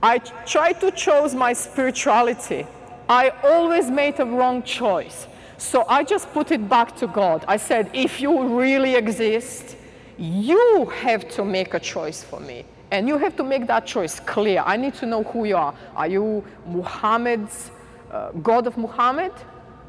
[0.00, 2.68] I tried to choose my spirituality.
[3.08, 5.26] I always made a wrong choice.
[5.58, 7.44] So I just put it back to God.
[7.48, 9.76] I said, if you really exist,
[10.16, 12.64] you have to make a choice for me.
[12.92, 14.62] And you have to make that choice clear.
[14.64, 15.74] I need to know who you are.
[15.96, 17.72] Are you Muhammad's
[18.12, 19.32] uh, God of Muhammad,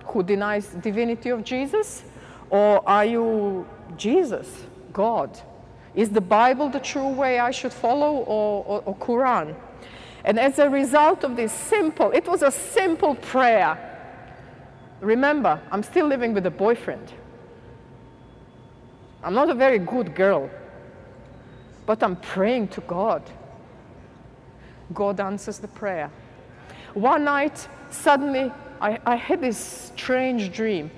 [0.06, 2.04] who denies divinity of Jesus?
[2.52, 3.66] Or are you
[3.98, 5.40] Jesus, God?
[5.96, 9.56] Is the Bible the true way I should follow or, or, or Quran?
[10.26, 13.78] And as a result of this simple, it was a simple prayer.
[15.00, 17.12] Remember, I'm still living with a boyfriend.
[19.24, 20.50] I'm not a very good girl,
[21.86, 23.24] but I'm praying to God.
[24.94, 26.12] God answers the prayer.
[26.94, 29.58] One night, suddenly, I, I had this
[29.96, 30.92] strange dream.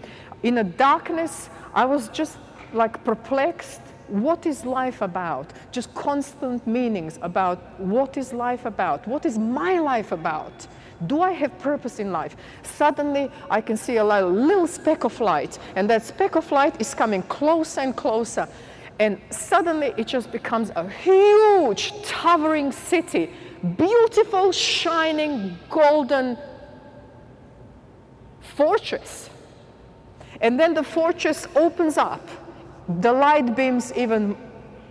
[0.43, 2.37] In a darkness, I was just
[2.73, 5.53] like perplexed what is life about?
[5.71, 9.07] Just constant meanings about what is life about?
[9.07, 10.67] What is my life about?
[11.07, 12.35] Do I have purpose in life?
[12.63, 16.93] Suddenly, I can see a little speck of light, and that speck of light is
[16.93, 18.47] coming closer and closer.
[18.99, 23.31] And suddenly, it just becomes a huge, towering city,
[23.77, 26.37] beautiful, shining, golden
[28.41, 29.29] fortress.
[30.43, 32.21] And then the fortress opens up
[32.99, 34.35] the light beams even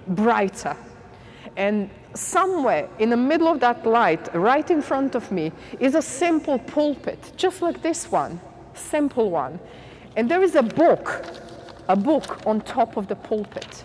[0.09, 0.75] brighter.
[1.57, 6.01] And somewhere in the middle of that light, right in front of me, is a
[6.01, 8.41] simple pulpit, just like this one,
[8.73, 9.61] simple one.
[10.17, 11.23] And there is a book,
[11.87, 13.85] a book on top of the pulpit,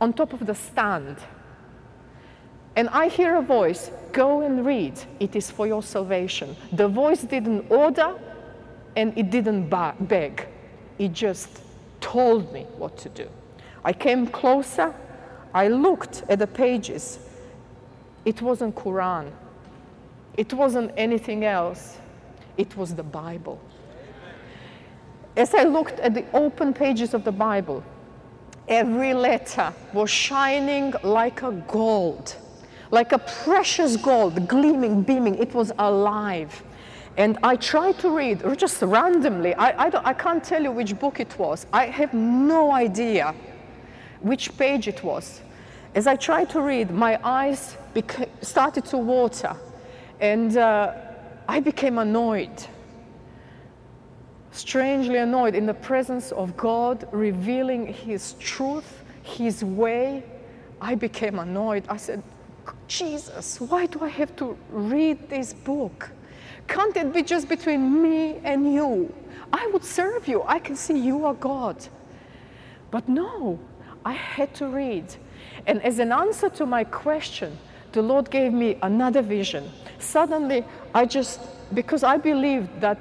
[0.00, 1.18] on top of the stand.
[2.74, 6.56] And I hear a voice, go and read, it is for your salvation.
[6.72, 8.14] The voice didn't order
[8.96, 10.46] and it didn't beg,
[10.98, 11.62] it just
[12.00, 13.28] told me what to do.
[13.84, 14.94] I came closer,
[15.54, 17.18] I looked at the pages.
[18.24, 19.30] It wasn't Quran.
[20.36, 21.98] It wasn't anything else.
[22.56, 23.60] It was the Bible.
[25.36, 27.82] As I looked at the open pages of the Bible,
[28.68, 32.36] every letter was shining like a gold,
[32.90, 35.36] like a precious gold, gleaming, beaming.
[35.36, 36.62] It was alive.
[37.16, 40.98] And I tried to read, or just randomly, I, I, I, can't tell you which
[40.98, 41.66] book it was.
[41.72, 43.34] I have no idea
[44.22, 45.42] which page it was.
[45.94, 47.76] As I tried to read, my eyes
[48.40, 49.54] started to water,
[50.20, 50.94] and uh,
[51.46, 52.66] I became annoyed.
[54.52, 60.24] Strangely annoyed in the presence of God revealing His truth, His way.
[60.80, 61.84] I became annoyed.
[61.90, 62.22] I said,
[62.88, 66.10] Jesus, why do I have to read this book?
[66.68, 69.12] Can't it be just between me and you?
[69.52, 70.42] I would serve you.
[70.46, 71.76] I can see you are God.
[72.90, 73.58] But no,
[74.04, 75.14] I had to read.
[75.66, 77.56] And as an answer to my question,
[77.92, 79.70] the Lord gave me another vision.
[79.98, 80.64] Suddenly,
[80.94, 81.40] I just,
[81.74, 82.98] because I believed that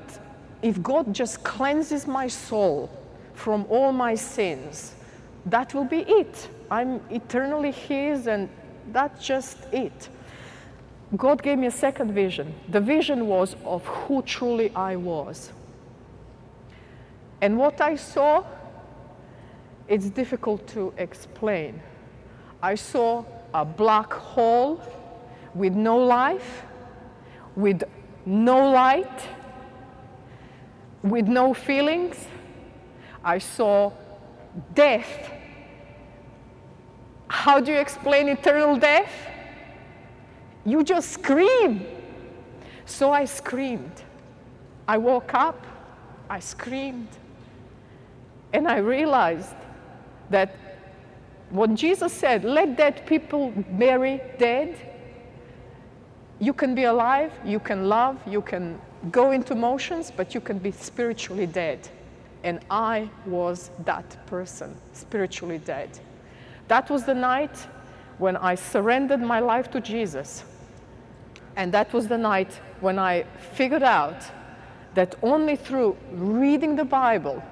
[0.61, 2.89] if God just cleanses my soul
[3.33, 4.93] from all my sins,
[5.45, 6.49] that will be it.
[6.69, 8.49] I'm eternally His, and
[8.91, 10.09] that's just it.
[11.17, 12.53] God gave me a second vision.
[12.69, 15.51] The vision was of who truly I was.
[17.41, 18.45] And what I saw,
[19.87, 21.81] it's difficult to explain.
[22.61, 24.81] I saw a black hole
[25.53, 26.63] with no life,
[27.55, 27.83] with
[28.25, 29.27] no light,
[31.03, 32.27] with no feelings.
[33.23, 33.91] I saw
[34.73, 35.31] death.
[37.27, 39.11] How do you explain eternal death?
[40.65, 41.85] You just scream.
[42.85, 44.03] So I screamed.
[44.87, 45.65] I woke up,
[46.29, 47.07] I screamed,
[48.53, 49.55] and I realized
[50.29, 50.55] that
[51.49, 54.75] when Jesus said, Let dead people bury dead,
[56.39, 58.79] you can be alive, you can love, you can
[59.11, 61.87] go into motions, but you can be spiritually dead.
[62.43, 65.89] And I was that person, spiritually dead.
[66.67, 67.55] That was the night
[68.17, 70.43] when I surrendered my life to Jesus.
[71.61, 73.21] And that was the night when I
[73.53, 74.23] figured out
[74.95, 77.43] that only through reading the Bible,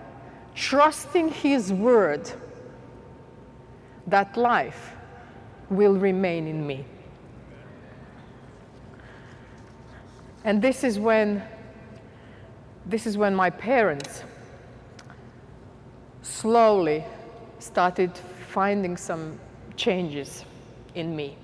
[0.56, 2.32] trusting His Word,
[4.08, 4.96] that life
[5.70, 6.86] will remain in me.
[10.44, 11.44] And this is when
[12.88, 14.24] this is when my parents
[16.24, 17.06] slowly
[17.60, 19.40] started finding some
[19.76, 20.46] changes
[20.96, 21.38] in me.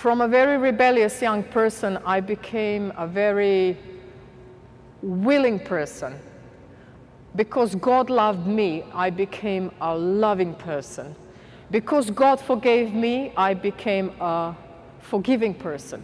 [0.00, 3.76] From a very rebellious young person, I became a very
[5.02, 6.18] willing person.
[7.36, 11.14] Because God loved me, I became a loving person.
[11.70, 14.56] Because God forgave me, I became a
[15.00, 16.02] forgiving person.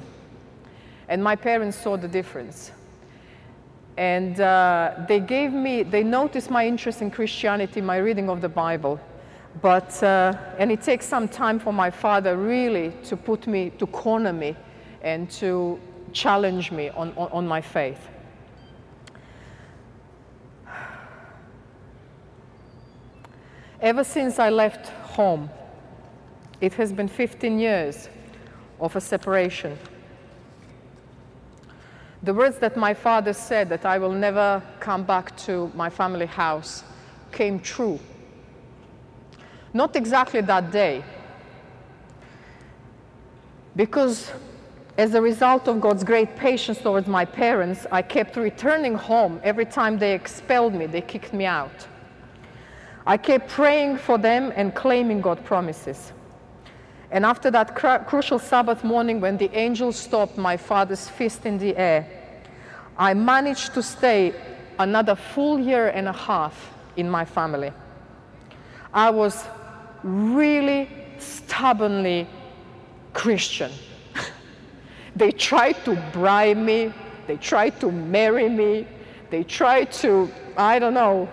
[1.09, 2.73] And my parents saw the difference.
[3.97, 8.51] And uh, they gave me, they noticed my interest in Christianity, my reading of the
[8.51, 9.01] Bible.
[9.63, 13.87] But, uh, and it takes some time for my father really to put me, to
[13.87, 14.55] corner me
[15.03, 15.81] and to
[16.13, 18.09] challenge me on, on, on my faith.
[23.81, 25.49] Ever since I left home,
[26.61, 28.09] it has been 15 years
[28.81, 29.79] of a separation.
[32.23, 36.27] The words that my father said that I will never come back to my family
[36.27, 36.83] house
[37.31, 38.01] came true
[39.77, 41.05] not exactly that day.
[43.77, 44.33] Because
[44.97, 49.67] as a result of God's great patience towards my parents, I kept returning home every
[49.67, 51.87] time they expelled me, they kicked me out.
[53.07, 56.13] I kept praying for them and claiming God's promises.
[57.11, 61.59] And after that cru- crucial Sabbath morning, when the angel stopped my father's fist in
[61.59, 62.09] the air,
[62.99, 64.35] I managed to stay
[64.79, 67.73] another full year and a half in my family.
[68.93, 69.45] I was
[70.03, 70.89] really
[71.19, 72.29] stubbornly
[73.13, 73.71] Christian.
[75.17, 76.93] they tried to bribe me,
[77.27, 78.87] they tried to marry me,
[79.31, 81.29] they tried to, I don't know,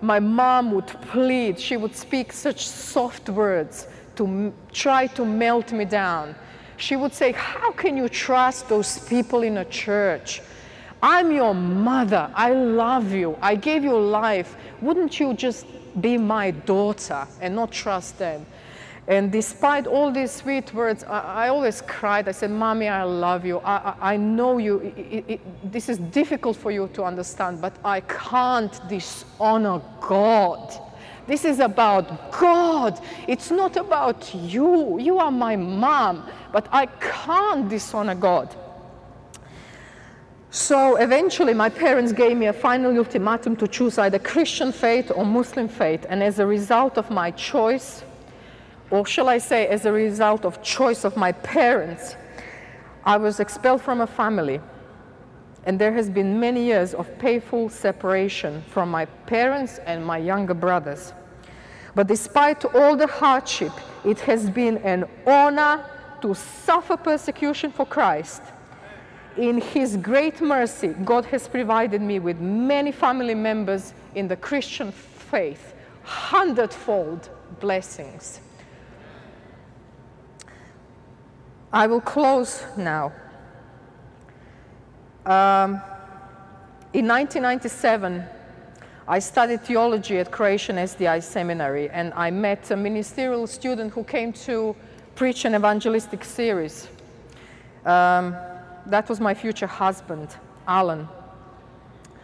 [0.00, 3.86] my mom would plead, she would speak such soft words
[4.16, 6.34] to try to melt me down.
[6.76, 10.42] She would say, How can you trust those people in a church?
[11.02, 12.30] I'm your mother.
[12.34, 13.38] I love you.
[13.40, 14.56] I gave you life.
[14.80, 15.66] Wouldn't you just
[16.00, 18.46] be my daughter and not trust them.
[19.08, 22.28] And despite all these sweet words, I, I always cried.
[22.28, 23.58] I said, Mommy, I love you.
[23.58, 24.92] I, I, I know you.
[24.96, 30.74] It, it, this is difficult for you to understand, but I can't dishonor God.
[31.28, 33.00] This is about God.
[33.28, 34.98] It's not about you.
[34.98, 38.54] You are my mom, but I can't dishonor God.
[40.56, 45.22] So eventually, my parents gave me a final ultimatum to choose either Christian faith or
[45.22, 46.06] Muslim faith.
[46.08, 48.02] And as a result of my choice,
[48.90, 52.16] or shall I say, as a result of choice of my parents,
[53.04, 54.62] I was expelled from a family.
[55.66, 60.54] And there has been many years of painful separation from my parents and my younger
[60.54, 61.12] brothers.
[61.94, 63.72] But despite all the hardship,
[64.06, 65.84] it has been an honor
[66.22, 68.40] to suffer persecution for Christ
[69.36, 74.92] in His great mercy, God has provided me with many family members in the Christian
[74.92, 77.28] faith, hundredfold
[77.60, 78.40] blessings.
[81.72, 83.12] I will close now.
[85.26, 85.82] Um,
[86.92, 88.24] in 1997,
[89.08, 94.32] I studied theology at Croatian SDI Seminary, and I met a ministerial student who came
[94.32, 94.74] to
[95.14, 96.88] preach an evangelistic series.
[97.84, 98.36] Um,
[98.86, 101.08] that was my future husband, Alan.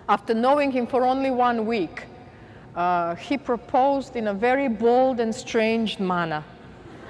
[0.08, 2.04] After knowing him for only one week,
[2.74, 6.42] uh, he proposed in a very bold and strange manner.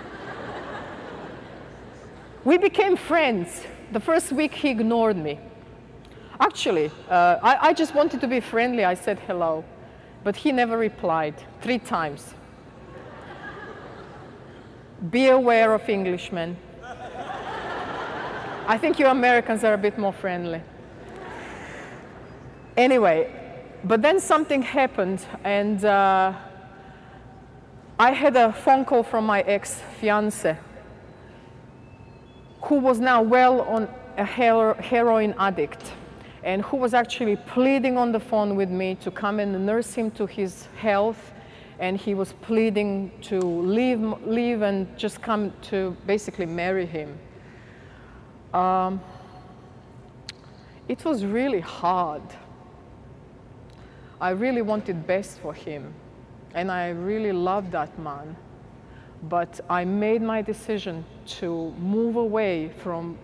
[2.45, 3.63] we became friends.
[3.93, 5.39] The first week he ignored me.
[6.41, 8.85] Actually, uh, I, I just wanted to be friendly.
[8.85, 9.65] I said hello,
[10.25, 12.35] but he never replied three times.
[15.11, 16.57] Be aware of Englishmen.
[18.67, 20.63] I think you Americans are a bit more friendly.
[22.77, 23.29] Anyway,
[23.85, 26.33] But then something happened, and uh,
[27.99, 30.57] I had a phone call from my ex fiance,
[32.63, 35.95] who was now well on a hero- heroin addict,
[36.45, 40.13] and who was actually pleading on the phone with me to come and nurse him
[40.13, 41.33] to his health.
[41.81, 47.19] And he was pleading to leave, leave and just come to basically marry him.
[48.53, 49.01] Um,
[50.89, 52.23] it was really hard.
[54.21, 55.93] I really wanted best for him,
[56.55, 58.37] and I really loved that man.
[59.29, 61.05] But I made my decision
[61.39, 63.17] to move away from,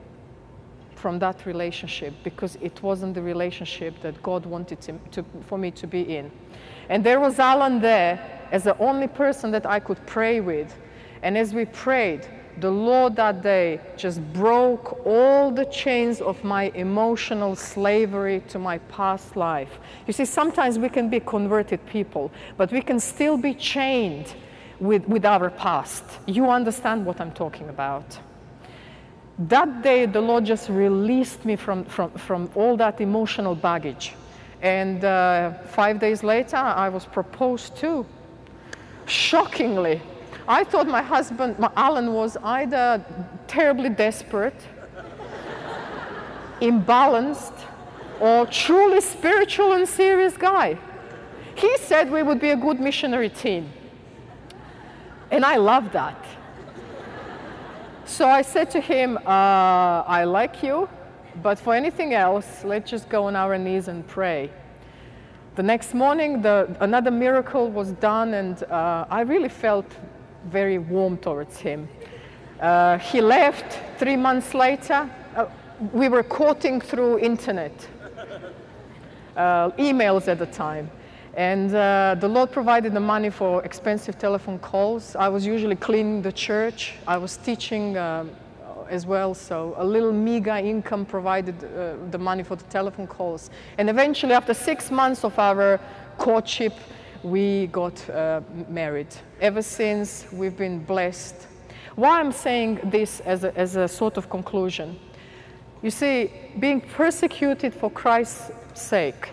[0.95, 5.71] from that relationship because it wasn't the relationship that God wanted to, to, for me
[5.73, 6.31] to be in.
[6.89, 8.19] And there was Alan there
[8.51, 10.75] as the only person that I could pray with.
[11.23, 12.27] And as we prayed,
[12.61, 18.79] the Lord that day just broke all the chains of my emotional slavery to my
[18.79, 19.79] past life.
[20.07, 24.35] You see, sometimes we can be converted people, but we can still be chained
[24.81, 26.05] with, with our past.
[26.27, 28.19] You understand what I'm talking about.
[29.39, 34.15] That day, the Lord just released me from, from, from all that emotional baggage.
[34.63, 38.05] And uh, five days later, I was proposed to.
[39.07, 40.03] Shockingly,
[40.49, 43.05] I thought my husband, my Alan, was either
[43.47, 44.59] terribly desperate,
[46.63, 47.53] imbalanced,
[48.19, 50.79] or truly spiritual and serious guy.
[51.55, 53.71] He said we would be a good missionary team.
[55.31, 56.25] And I love that.
[58.07, 60.89] So I said to him, uh, I like you,
[61.43, 64.51] but for anything else, let's just go on our knees and pray.
[65.57, 69.85] The next morning, the, another miracle was done, and uh, I really felt
[70.49, 71.89] very warm towards him.
[72.61, 75.09] Uh, he left three months later.
[75.37, 75.47] Uh,
[75.93, 77.73] we were quoting through internet,
[79.37, 80.91] uh, emails at the time.
[81.35, 85.15] And uh, the Lord provided the money for expensive telephone calls.
[85.15, 86.95] I was usually cleaning the church.
[87.07, 88.31] I was teaching um,
[88.91, 93.51] as well, so a little meager income provided uh, the money for the telephone calls.
[93.77, 95.79] And eventually, after six months of our
[96.17, 96.73] courtship,
[97.23, 99.09] we got uh, married.
[99.41, 101.35] Ever since, we've been blessed.
[101.97, 104.99] Why I'm saying this as a, as a sort of conclusion?
[105.83, 109.31] You see, being persecuted for Christ's sake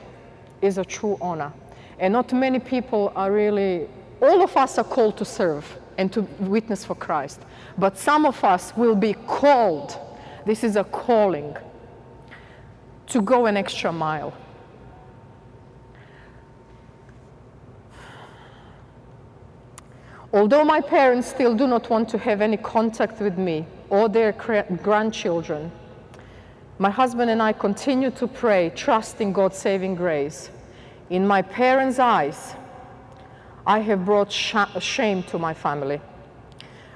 [0.62, 1.54] is a true honor.
[2.00, 3.88] And not many people are really,
[4.22, 5.66] all of us are called to serve
[5.98, 7.42] and to witness for Christ.
[7.78, 9.98] But some of us will be called,
[10.46, 11.56] this is a calling,
[13.08, 14.34] to go an extra mile.
[20.36, 24.34] Although my parents still do not want to have any contact with me or their
[24.84, 25.72] grandchildren,
[26.78, 30.50] my husband and I continue to pray, trusting God's saving grace.
[31.10, 32.54] In my parents' eyes,
[33.66, 36.02] I have brought sh- shame to my family.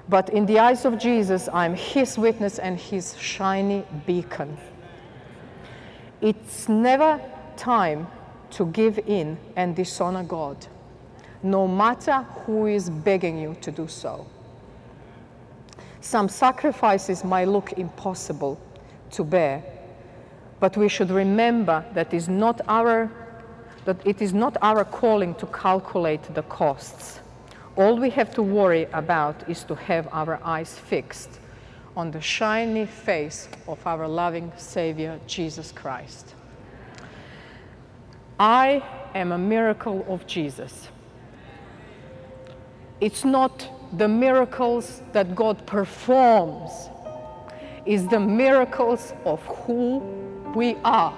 [0.09, 4.57] But in the eyes of Jesus, I'm his witness and his shiny beacon.
[6.19, 7.21] It's never
[7.55, 8.07] time
[8.51, 10.57] to give in and dishonor God,
[11.43, 14.27] no matter who is begging you to do so.
[16.01, 18.59] Some sacrifices might look impossible
[19.11, 19.63] to bear,
[20.59, 23.09] but we should remember that is not our
[23.85, 27.19] that it is not our calling to calculate the costs.
[27.75, 31.39] All we have to worry about is to have our eyes fixed
[31.95, 36.35] on the shiny face of our loving Savior, Jesus Christ.
[38.39, 38.83] I
[39.15, 40.89] am a miracle of Jesus.
[43.01, 46.89] It's not the miracles that God performs,
[47.85, 49.99] it's the miracles of who
[50.55, 51.13] we are.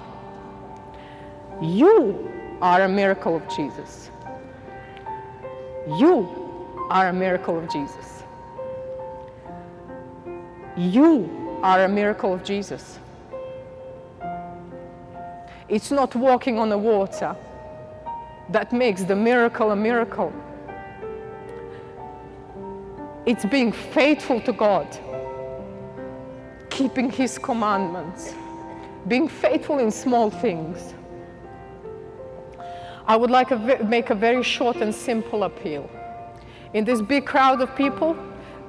[1.60, 2.30] You
[2.60, 4.10] are a miracle of Jesus.
[5.86, 8.22] You are a miracle of Jesus.
[10.76, 12.98] You are a miracle of Jesus.
[15.68, 17.34] It's not walking on the water
[18.50, 20.32] that makes the miracle a miracle.
[23.26, 24.86] It's being faithful to God,
[26.70, 28.34] keeping His commandments,
[29.08, 30.94] being faithful in small things
[33.06, 35.90] I would like to make a very short and simple appeal.
[36.72, 38.16] In this big crowd of people,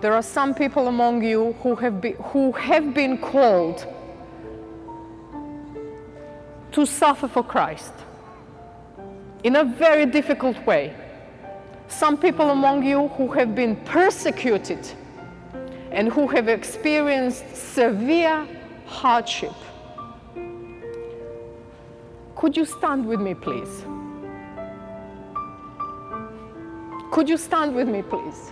[0.01, 3.85] there are some people among you who have, be, who have been called
[6.71, 7.93] to suffer for Christ
[9.43, 10.95] in a very difficult way.
[11.97, 14.79] Some people among you who have been persecuted
[15.91, 18.47] and who have experienced severe
[18.85, 19.53] hardship.
[22.35, 23.85] Could you stand with me, please?
[27.11, 28.51] Could you stand with me, please?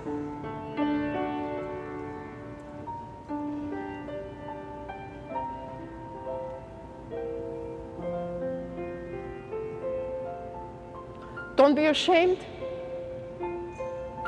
[11.57, 12.37] Don't be ashamed.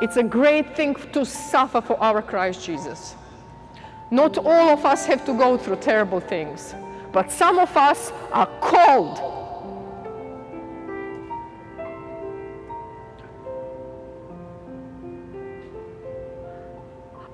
[0.04, 3.16] It's a great thing to suffer for our Christ Jesus.
[4.12, 6.76] Not all of us have to go through terrible things,
[7.14, 9.18] but some of us are called.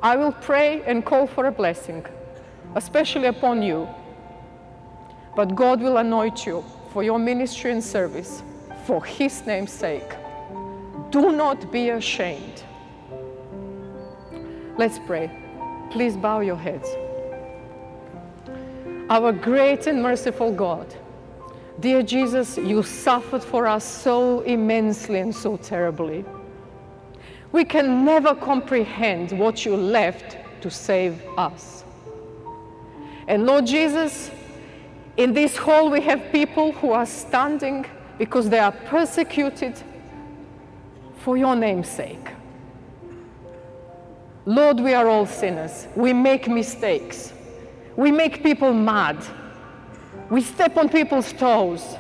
[0.04, 2.06] I will pray and call for a blessing,
[2.76, 3.90] especially upon you.
[5.36, 6.64] But God will anoint you
[6.94, 8.44] for your ministry and service
[8.86, 10.19] for His name's sake.
[11.12, 12.64] Do not be ashamed.
[14.78, 15.32] Let's pray.
[15.90, 16.88] Please bow your heads.
[19.10, 20.94] Our great and merciful God,
[21.80, 26.24] dear Jesus, you suffered for us so immensely and so terribly.
[27.52, 31.84] We can never comprehend what you left to save us.
[33.28, 34.30] And Lord Jesus,
[35.18, 37.88] in this hall we have people who are standing
[38.20, 39.82] because they are persecuted
[41.30, 42.32] for your name's sake.
[44.48, 45.88] Lord, we are all sinners.
[45.96, 47.34] We make mistakes.
[47.96, 49.24] We make people mad.
[50.32, 51.98] We step on people's toes.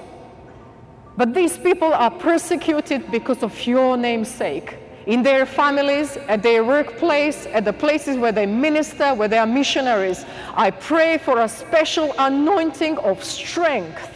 [1.15, 4.79] But these people are persecuted because of your name's sake.
[5.05, 9.45] In their families, at their workplace, at the places where they minister, where they are
[9.45, 10.25] missionaries.
[10.55, 14.09] I pray for a special anointing of strength.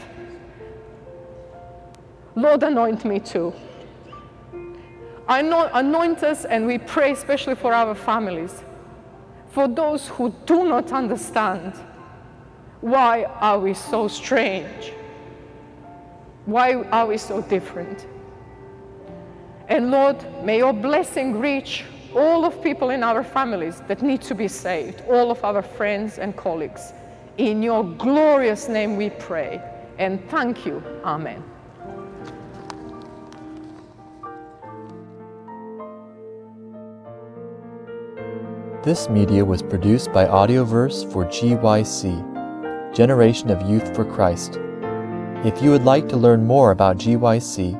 [2.36, 3.54] Lord, anoint me too.
[5.28, 8.64] Anoint us, and we pray especially for our families,
[9.50, 11.74] for those who do not understand
[12.82, 14.92] why are we so strange?
[16.46, 18.06] Why are we so different?
[19.70, 24.36] And Lord, may your blessing reach all of people in our families that need to
[24.36, 26.92] be saved, all of our friends and colleagues.
[27.38, 29.62] In your glorious name we pray
[29.98, 30.84] and thank you.
[31.06, 31.42] Amen.
[38.84, 44.60] This media was produced by Audioverse for GYC, Generation of Youth for Christ.
[45.46, 47.80] If you would like to learn more about GYC,